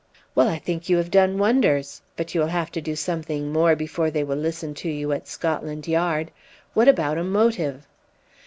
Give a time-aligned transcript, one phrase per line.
[0.33, 0.47] "Well!
[0.47, 4.09] I think you have done wonders; but you will have to do something more before
[4.09, 6.31] they will listen to you at Scotland Yard.
[6.73, 7.85] What about a motive?"